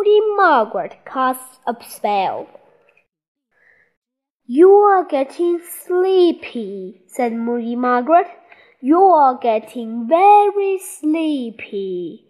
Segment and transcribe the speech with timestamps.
[0.00, 2.48] Moody Margaret casts a spell.
[4.46, 8.26] You are getting sleepy, said Moody Margaret.
[8.80, 12.24] You are getting very sleepy.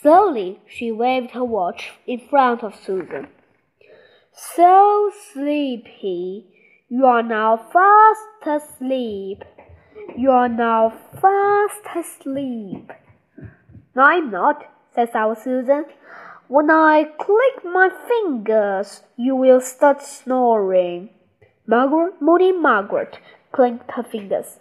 [0.00, 3.28] Slowly, she waved her watch in front of Susan.
[4.32, 6.46] So sleepy.
[6.88, 9.44] You are now fast asleep.
[10.16, 12.90] You are now fast asleep.
[13.94, 14.64] No, I'm not,
[14.94, 15.84] said our Susan.
[16.48, 21.10] When I click my fingers, you will start snoring.
[21.66, 23.18] Margaret, Moody Margaret
[23.52, 24.58] clicked her fingers.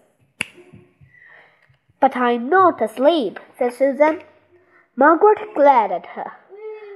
[2.01, 4.19] But I'm not asleep, said Susan.
[4.97, 6.29] Margaret glared at her.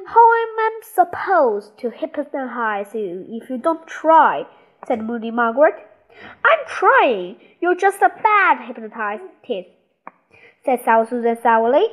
[0.07, 4.45] How am I supposed to hypnotize you if you don't try?
[4.85, 5.87] said Moody Margaret.
[6.43, 7.37] I'm trying.
[7.61, 9.69] You're just a bad hypnotist,
[10.65, 11.87] said Sour Susan sourly.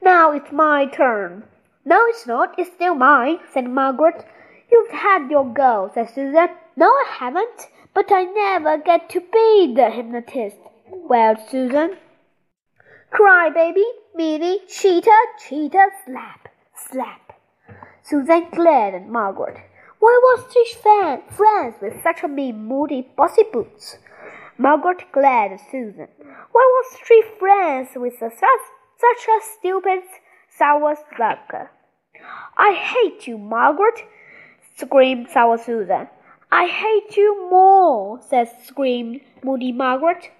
[0.00, 1.42] Now it's my turn.
[1.90, 2.54] No, it's not.
[2.56, 4.24] It's still mine, said Margaret.
[4.70, 6.50] You've had your go, said Susan.
[6.76, 7.66] No, I haven't.
[7.92, 11.96] But I never get to be the hypnotist, wailed Susan.
[13.10, 13.84] Cry, baby,
[14.16, 17.32] meanie, cheater, cheater, slap, slap.
[18.02, 19.58] Susan glared at Margaret.
[19.98, 23.98] Why was she friends with such a mean, moody bossy boots?
[24.56, 26.06] Margaret glared at Susan.
[26.52, 30.04] Why was she friends with such, such a stupid,
[30.56, 31.70] sour slugger?
[32.56, 34.04] I hate you, Margaret,
[34.76, 36.08] screamed sour Susan.
[36.52, 40.30] I hate you more, said screamed moody Margaret.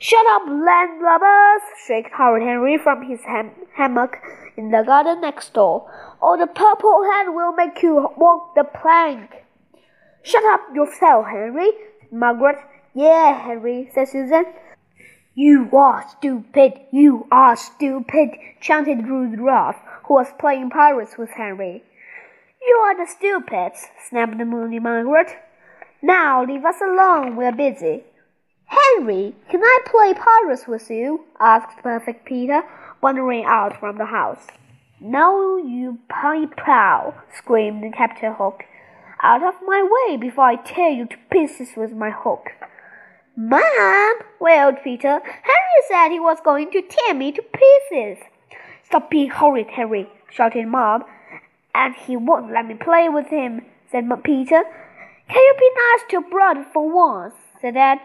[0.00, 1.60] Shut up, landlubbers!
[1.84, 4.18] shrieked Horrid Henry from his ham hammock
[4.56, 5.90] in the garden next door,
[6.22, 9.44] or the Purple Hand will make you walk the plank.
[10.22, 11.70] Shut up yourself, Henry,
[12.10, 12.58] Margaret.
[12.94, 14.44] Yeah, Henry, said Susan.
[15.36, 21.82] You are stupid, you are stupid, chanted Rude Ralph, who was playing pirates with Henry.
[22.62, 25.36] You are the stupids, snapped the Moody Margaret.
[26.00, 28.04] Now leave us alone, we're busy.
[28.66, 31.24] Henry, can I play pirates with you?
[31.40, 32.62] asked Perfect Peter,
[33.02, 34.46] wandering out from the house.
[35.00, 38.62] No, you pie prow, screamed Captain Hook.
[39.20, 42.50] Out of my way before I tear you to pieces with my hook.
[43.36, 45.20] Mom, wailed Peter.
[45.20, 48.18] Harry said he was going to tear me to pieces.
[48.84, 51.02] Stop being horrid, Harry, shouted Mom.
[51.74, 54.62] And he won't let me play with him, said Peter.
[55.28, 57.34] Can you be nice to brother for once?
[57.60, 57.98] said Dad.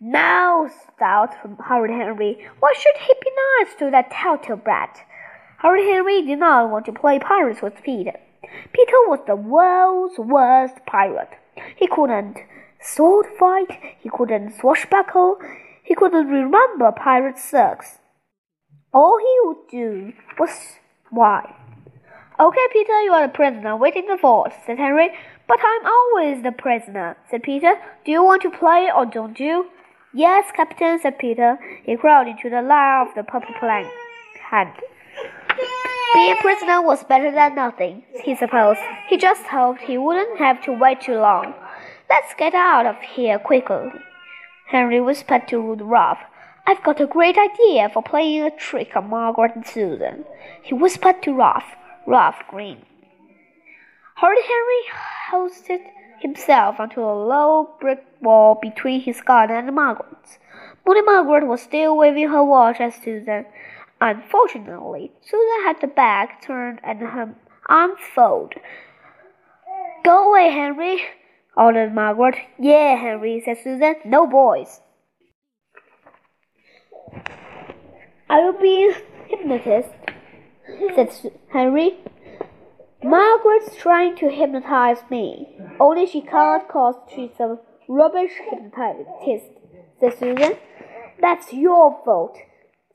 [0.00, 1.34] Now, stout
[1.66, 5.04] Horrid Henry, why should he be nice to that telltale brat?
[5.58, 8.12] Horrid Henry did not want to play pirates with Peter.
[8.72, 11.36] Peter was the world's worst pirate.
[11.76, 12.38] He couldn't
[12.80, 15.38] sword fight, he couldn't swashbuckle,
[15.82, 17.98] he couldn't remember pirate circs.
[18.92, 20.50] All he would do was
[21.10, 21.54] why.
[22.40, 25.10] Okay, Peter, you are the prisoner waiting in the fort, said Henry.
[25.46, 27.74] But I'm always the prisoner, said Peter.
[28.04, 29.66] Do you want to play or don't you?
[30.14, 31.58] Yes, Captain, said Peter.
[31.84, 33.88] He crawled into the line of the purple plank.
[34.50, 34.72] Hand.
[36.14, 38.80] Being a prisoner was better than nothing, he supposed.
[39.08, 41.54] He just hoped he wouldn't have to wait too long.
[42.10, 43.92] Let's get out of here quickly.
[44.66, 46.18] Henry whispered to Rudolph.
[46.66, 50.24] I've got a great idea for playing a trick on Margaret and Susan.
[50.60, 51.76] He whispered to Ralph.
[52.08, 52.84] Ralph grinned.
[54.16, 54.82] Horrid Henry
[55.30, 55.82] hosted
[56.20, 60.40] himself onto a low brick wall between his garden and Margaret's.
[60.84, 63.46] Moody Margaret was still waving her watch at Susan.
[64.00, 67.36] Unfortunately, Susan had the back turned and her
[67.68, 68.60] arms folded.
[70.04, 71.02] Go away, Henry,
[71.60, 72.36] ordered Margaret.
[72.58, 73.96] Yeah, Henry, said Susan.
[74.04, 74.80] No boys.
[78.30, 78.92] I will be
[79.28, 79.90] hypnotist,
[80.94, 81.10] said
[81.52, 81.98] Henry.
[83.02, 85.58] Margaret's trying to hypnotize me.
[85.78, 89.50] Only she can't cause she's a rubbish hypnotist,
[89.98, 90.52] said Susan.
[91.20, 92.38] That's your fault,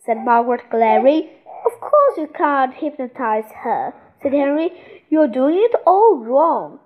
[0.06, 1.30] said Margaret glaring.
[1.66, 4.72] Of course you can't hypnotize her, said Henry.
[5.09, 6.79] You're doing it all wrong.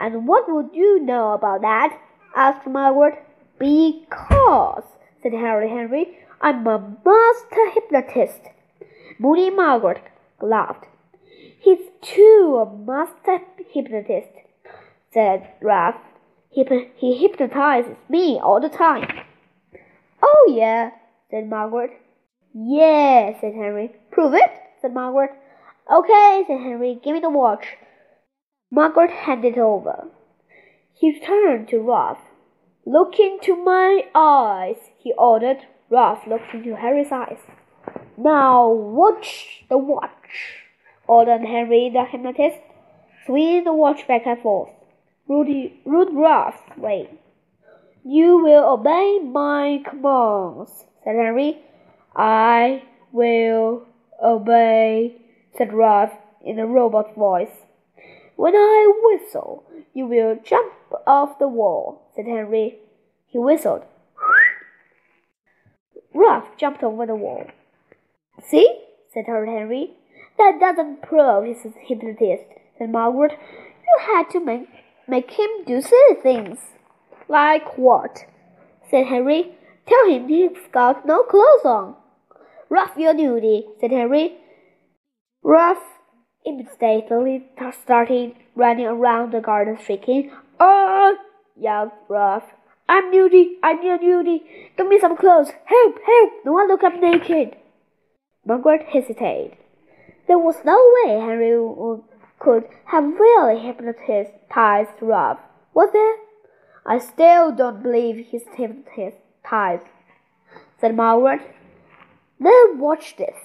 [0.00, 2.00] And what would you know about that?
[2.34, 3.22] asked Margaret.
[3.58, 4.84] Because,
[5.22, 8.40] said Horrid Henry, I'm a master hypnotist.
[9.18, 10.02] Moody Margaret
[10.40, 10.86] laughed.
[11.60, 14.32] He's too a master hypnotist,
[15.12, 15.96] said Ralph.
[16.48, 16.64] He,
[16.96, 19.06] he hypnotizes me all the time.
[20.22, 20.92] Oh, yeah,
[21.30, 21.90] said Margaret.
[22.54, 23.94] Yeah, said Henry.
[24.10, 24.50] Prove it,
[24.80, 25.32] said Margaret.
[25.92, 26.98] Okay, said Henry.
[27.04, 27.66] Give me the watch.
[28.70, 30.08] Margaret handed over.
[30.94, 32.18] He turned to Ralph.
[32.86, 35.66] Look into my eyes, he ordered.
[35.90, 37.38] Ralph looked into Harry's eyes.
[38.16, 40.60] Now watch the watch
[41.08, 42.58] ordered Henry the hypnotist.
[43.26, 44.70] Swing the watch back and forth.
[45.26, 47.08] Rudy, Rudolph's way.
[48.04, 51.58] You will obey my commands, said Henry.
[52.14, 53.86] I will
[54.22, 55.16] obey,
[55.56, 56.12] said Ralph
[56.44, 57.66] in a robot voice.
[58.40, 60.72] When I whistle, you will jump
[61.06, 62.78] off the wall, said Henry.
[63.26, 63.82] He whistled.
[66.14, 67.44] Ralph jumped over the wall.
[68.42, 68.66] See,
[69.12, 69.90] said Henry.
[70.38, 72.44] That doesn't prove he's a hypnotist,
[72.78, 73.32] said Margaret.
[73.32, 74.68] You had to make,
[75.06, 76.60] make him do silly things.
[77.28, 78.20] Like what?
[78.90, 79.54] said Henry.
[79.86, 81.94] Tell him he's got no clothes on.
[82.70, 84.38] Rough your duty, said Henry.
[85.42, 85.82] Rough
[86.44, 87.46] immediately
[87.82, 90.30] started running around the garden shrieking.
[90.58, 91.16] Oh!
[91.56, 92.44] yelled Rough.
[92.88, 93.56] I'm Nudie!
[93.62, 94.42] I'm Nudie!
[94.76, 95.52] Give me some clothes!
[95.66, 95.96] Help!
[96.04, 96.32] Help!
[96.44, 97.56] No one look up naked!
[98.44, 99.56] Margaret hesitated.
[100.26, 101.56] There was no way Henry
[102.38, 105.38] could have really hypnotized Rough,
[105.74, 106.16] was there?
[106.86, 109.84] I still don't believe he's hypnotized,
[110.80, 111.42] said Margaret.
[112.40, 113.36] Then watch this,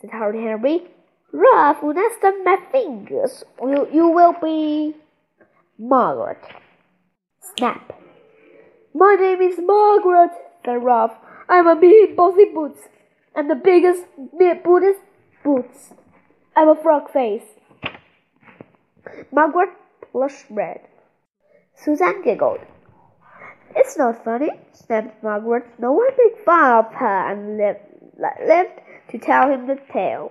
[0.00, 0.93] said Henry.
[1.34, 4.94] Rough, when I snap my fingers, you, you will be
[5.76, 6.38] Margaret.
[7.56, 8.00] Snap.
[8.94, 10.30] My name is Margaret,
[10.64, 11.10] said Rough.
[11.48, 12.82] I'm a big bossy boots.
[13.34, 14.04] I'm the biggest
[14.62, 15.00] Buddhist
[15.42, 15.94] boots.
[16.54, 17.42] I'm a frog face.
[19.32, 19.70] Margaret
[20.12, 20.82] blushed red.
[21.74, 22.60] Susan giggled.
[23.74, 25.66] It's not funny, snapped Margaret.
[25.80, 27.80] No one made fun of her and lived
[28.46, 30.30] lived to tell him the tale.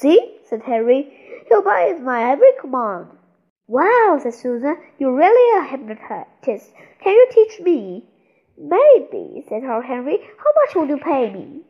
[0.00, 1.10] See, said Harry,
[1.48, 3.08] he obeys my every command.
[3.66, 6.70] Wow, said Susan, you're really a hypnotist.
[7.02, 8.04] Can you teach me?
[8.56, 10.18] Maybe, said her Henry.
[10.38, 11.62] How much will you pay me?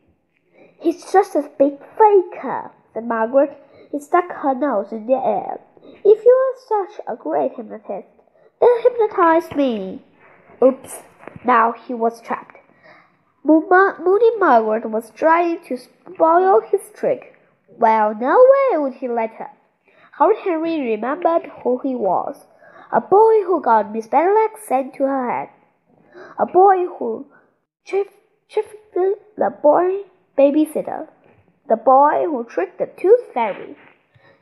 [0.79, 3.57] He's just a big faker, said Margaret.
[3.91, 5.59] He stuck her nose in the air.
[6.05, 8.09] If you are such a great hypnotist,
[8.61, 10.03] then hypnotize me.
[10.63, 10.99] Oops,
[11.43, 12.57] now he was trapped.
[13.43, 17.38] Moody Margaret was trying to spoil his trick.
[17.79, 19.51] Well, no way would he let her.
[20.17, 22.45] Horrid Henry remembered who he was.
[22.91, 25.49] A boy who got Miss Benedict sent to her head.
[26.37, 27.27] A boy who
[27.85, 28.13] tricked
[28.93, 30.01] the boy
[30.37, 31.07] babysitter.
[31.69, 33.77] The boy who tricked the tooth fairy.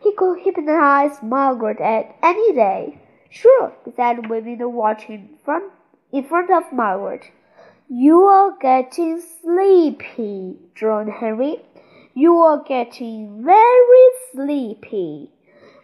[0.02, 3.00] He could hypnotize Margaret at any day.
[3.30, 5.72] Sure, he said, waving the watch in front,
[6.12, 7.26] in front of Margaret.
[7.88, 11.62] You are getting sleepy, droned Henry.
[12.18, 15.30] You are getting very sleepy.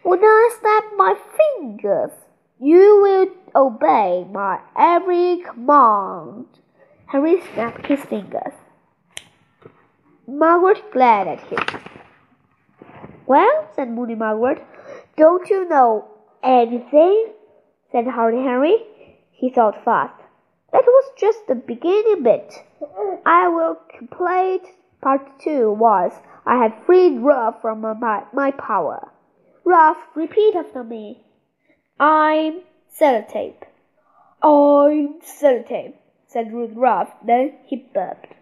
[0.02, 2.10] When I snap my fingers,
[2.58, 6.46] you will obey my every command.
[7.06, 8.54] Harry snapped his fingers.
[10.26, 11.80] Margaret glared at him.
[13.28, 14.60] Well, said Moody Margaret,
[15.16, 16.08] don't you know
[16.42, 17.28] anything?
[17.92, 18.78] said Horrid Henry.
[19.30, 20.20] He thought fast.
[20.72, 22.52] That was just the beginning bit.
[23.24, 24.66] I will complete
[25.04, 26.12] part two was
[26.46, 29.12] I have freed Ruff from my, my power.
[29.64, 31.22] Ruff, repeat after me.
[32.00, 32.62] I'm
[32.98, 33.62] sellotape.
[34.42, 35.94] I'm sellotape,
[36.26, 37.10] said Rude Ralph.
[37.24, 38.34] Then he burped.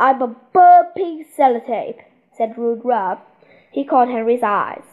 [0.00, 1.98] I'm a burping sellotape,
[2.36, 3.20] said Rude Ralph.
[3.72, 4.84] He caught Henry's eyes.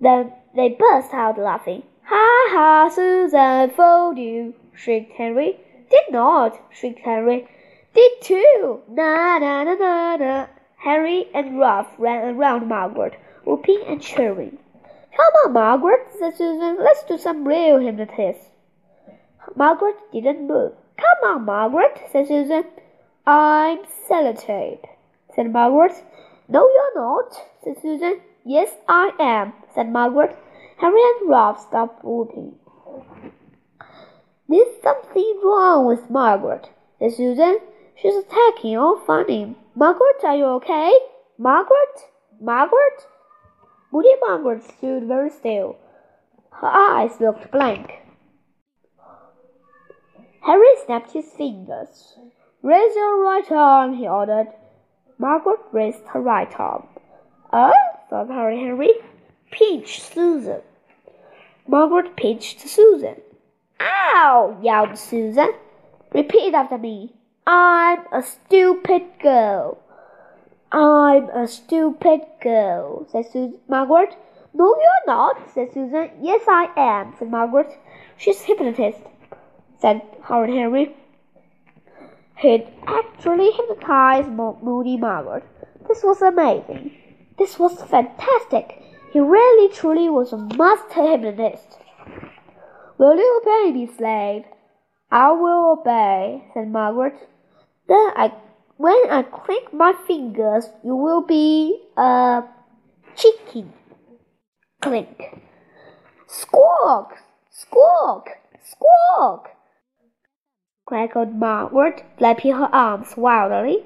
[0.00, 1.82] Then they burst out laughing.
[2.04, 5.60] Ha ha, Susan fooled you shrieked Henry.
[5.90, 7.48] Did not, shrieked Henry.
[7.94, 8.82] Did too.
[8.88, 10.46] Na na na na na.
[10.76, 14.58] Harry and Ralph ran around Margaret, whooping and cheering.
[15.16, 16.78] Come on, Margaret, said Susan.
[16.78, 18.40] Let's do some real hypnotism.
[19.56, 20.72] Margaret didn't move.
[20.96, 22.64] Come on, Margaret, said Susan.
[23.26, 24.86] I'm sellotape,
[25.34, 25.92] said Margaret.
[26.48, 28.20] No, you're not, said Susan.
[28.44, 30.36] Yes, I am, said Margaret.
[30.78, 32.54] Harry and Ralph stopped whooping.
[34.48, 37.58] There's something wrong with Margaret, said Susan.
[38.00, 39.56] She's attacking all funny.
[39.74, 40.90] Margaret, are you okay?
[41.36, 42.08] Margaret?
[42.40, 43.06] Margaret?
[43.92, 45.76] Moody Margaret stood very still.
[46.50, 47.92] Her eyes looked blank.
[50.42, 52.16] Harry snapped his fingers.
[52.62, 54.48] Raise your right arm, he ordered.
[55.18, 56.86] Margaret raised her right arm.
[57.52, 57.72] Oh,
[58.08, 58.92] thought Horrid Henry.
[59.50, 60.62] Pinch Susan.
[61.68, 63.16] Margaret pinched Susan.
[63.78, 64.58] Ow!
[64.62, 65.50] yelled Susan.
[66.14, 67.19] Repeat after me.
[67.52, 69.78] I'm a stupid girl.
[70.70, 73.58] I'm a stupid girl, said Susan.
[73.68, 74.14] Margaret.
[74.54, 76.10] No, you're not, said Susan.
[76.22, 77.76] Yes, I am, said Margaret.
[78.16, 79.00] She's a hypnotist,
[79.80, 80.94] said Horrid Henry.
[82.38, 85.42] He'd actually hypnotized Moody Margaret.
[85.88, 86.92] This was amazing.
[87.36, 88.80] This was fantastic.
[89.12, 91.78] He really truly was a master hypnotist.
[92.96, 94.44] Will you obey me, slave?
[95.10, 97.26] I will obey, said Margaret.
[97.90, 98.32] Then I
[98.76, 102.44] when I click my fingers you will be a
[103.16, 103.72] chicken.
[104.80, 105.42] Clink.
[106.28, 107.16] Squawk!
[107.50, 108.28] Squawk!
[108.62, 109.50] Squawk!
[110.86, 113.84] crackled Margaret, flapping her arms wildly.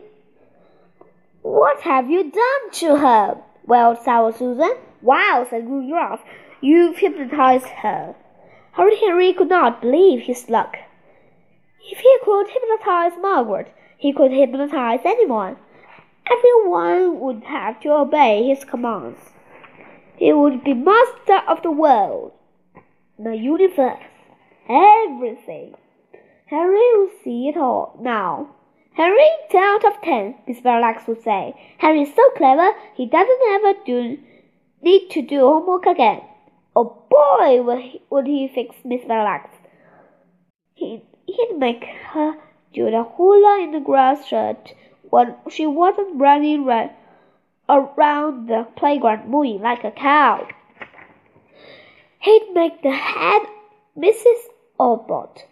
[1.41, 3.43] What have you done to her?
[3.67, 4.75] wailed Sour Susan.
[5.01, 6.21] Wow, said Rudolph.
[6.61, 8.15] You've hypnotized her.
[8.73, 10.77] Horrid Henry could not believe his luck.
[11.91, 15.57] If he could hypnotize Margaret, he could hypnotize anyone.
[16.31, 19.21] Everyone would have to obey his commands.
[20.17, 22.33] He would be master of the world,
[23.19, 23.99] the universe,
[24.69, 25.75] everything.
[26.47, 28.55] Harry would see it all now.
[28.95, 31.55] Harry, ten out of ten, Miss Battle-Axe would say.
[31.79, 34.19] Harry is so clever, he doesn't ever do
[34.83, 36.21] need to do homework again.
[36.77, 39.57] Oh boy, would he, would he fix Miss Battle-Axe.
[40.75, 42.37] He, he'd make her
[42.75, 44.75] do the hula in the grass shirt
[45.11, 46.69] when she wasn't running
[47.69, 50.47] around the playground mooing like a cow.
[52.19, 53.43] He'd make the head
[53.97, 54.40] Mrs.
[54.78, 55.45] Oddbod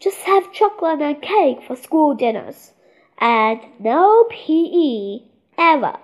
[0.00, 2.72] just have chocolate and cake for school dinners,
[3.18, 5.24] and no PE
[5.56, 5.98] ever.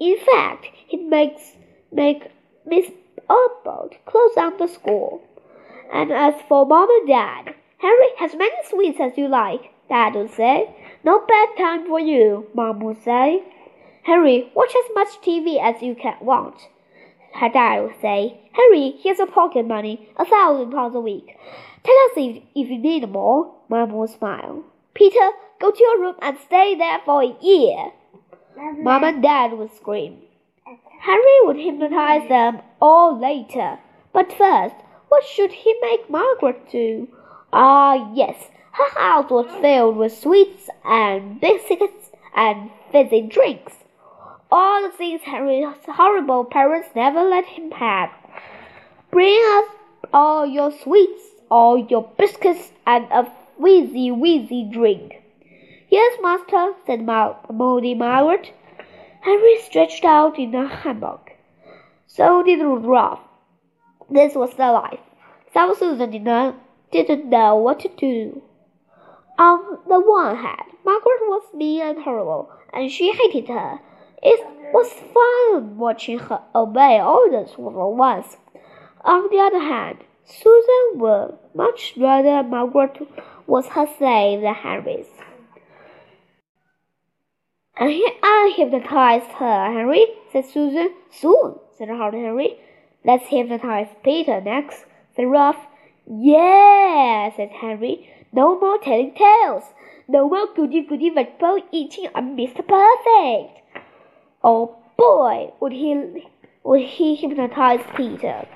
[0.00, 1.36] In fact, he'd make,
[1.92, 2.30] make
[2.64, 2.90] Miss
[3.28, 5.22] Oddbod close down the school.
[5.92, 7.54] And as for Mom and Dad,
[7.84, 10.74] Harry has many sweets as you like, Dad would say.
[11.04, 13.42] No bedtime for you, Mom would say.
[14.04, 16.54] Harry, watch as much TV as you can want.
[17.34, 21.36] Her dad would say, Harry, here's your pocket money, a thousand pounds a week.
[21.84, 23.54] Tell us if, if you need more.
[23.68, 24.64] Mom would smile.
[24.94, 25.28] Peter,
[25.60, 27.92] go to your room and stay there for a year.
[28.78, 30.22] Mom and Dad would scream.
[31.02, 33.78] Harry would hypnotize them all later.
[34.14, 34.74] But first,
[35.08, 37.08] what should he make Margaret do?
[37.56, 43.74] Ah, yes, her house was filled with sweets and biscuits and fizzy drinks.
[44.50, 48.10] All the things Harry's horrible parents never let him have.
[49.12, 49.68] Bring us
[50.12, 55.22] all your sweets, all your biscuits, and a wheezy, wheezy drink.
[55.90, 57.06] Yes, master, said
[57.52, 58.52] Moody Margaret.
[59.20, 61.30] Harry stretched out in a hammock.
[62.08, 63.20] So did Rudolph.
[64.10, 64.98] This was their life.
[65.52, 66.56] Sour Susan did not,
[67.02, 68.42] didn't know what to do.
[69.38, 73.80] On the one hand, Margaret was mean and horrible, and she hated her.
[74.22, 74.40] It
[74.72, 78.36] was fun watching her obey orders for once.
[79.02, 82.98] On the other hand, Susan would much rather Margaret
[83.46, 85.08] was her slave than Henry's.
[87.76, 90.94] I hypnotized her, Henry, said Susan.
[91.10, 92.56] Soon, said Horrid Henry.
[93.04, 94.84] Let's hypnotize Peter next,
[95.14, 95.56] said Ralph.
[96.06, 98.10] Yeah, said Henry.
[98.32, 99.64] No more telling tales.
[100.06, 102.66] No more goody goody vegetable eating on Mr.
[102.66, 103.60] Perfect.
[104.42, 106.24] Oh boy, would he
[106.62, 108.46] would he hypnotize Peter?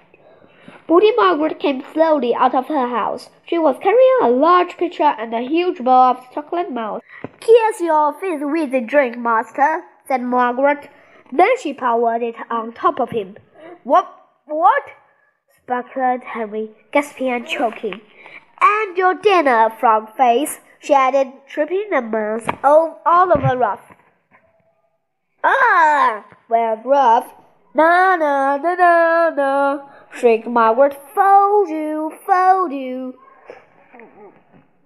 [0.89, 3.31] Moody Margaret came slowly out of her house.
[3.47, 7.03] She was carrying a large pitcher and a huge bowl of chocolate mousse.
[7.43, 10.89] Here's your fizz with the drink, master, said Margaret.
[11.31, 13.37] Then she poured it on top of him.
[13.85, 14.07] What?
[14.47, 14.83] What?
[15.69, 18.01] Sparkled Henry, gasping and choking.
[18.59, 23.81] And your dinner, from face, she added, tripping the mousse all, over Ruff.
[25.45, 26.25] Ah!
[26.49, 27.35] wailed Ruff.
[27.75, 29.81] Na na na na na!
[30.11, 30.97] shrieked Margaret.
[31.15, 33.19] Fold you, fold you!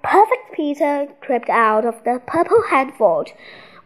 [0.03, 3.33] Perfect Peter crept out of the Purple Hand fort.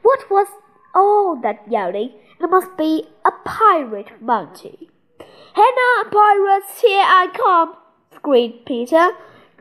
[0.01, 0.49] What was
[0.95, 2.13] all that yelling?
[2.41, 4.89] It must be a pirate monkey.
[5.19, 7.77] Hey now, pirates, here I come!
[8.15, 9.13] screamed Peter,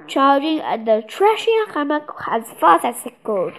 [0.08, 3.54] charging at the trashing hammock as fast as he could.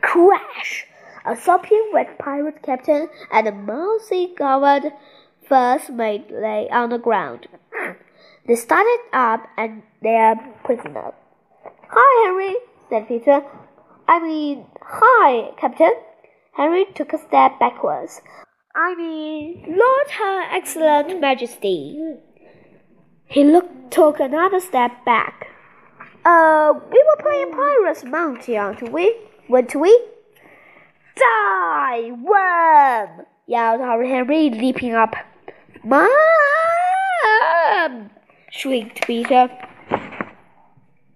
[0.00, 0.86] Crash!
[1.26, 4.92] A sopping wet pirate captain and a mousy covered
[5.46, 7.48] first mate lay on the ground.
[8.46, 11.12] They started up and their prisoner.
[11.90, 12.56] Hi, Henry,
[12.88, 13.42] said Peter.
[14.08, 15.92] I mean, hi, Captain.
[16.54, 18.22] Henry took a step backwards.
[18.74, 22.16] I mean, Lord Her Excellent Majesty.
[23.26, 25.48] He looked, took another step back.
[26.24, 29.16] Uh, we were playing Pirates Mountain, aren't we?
[29.48, 29.90] Weren't we?
[31.16, 33.26] Die, worm!
[33.46, 35.16] yelled Horrid Henry, leaping up.
[35.82, 36.08] Mom!
[38.50, 39.48] shrieked Peter.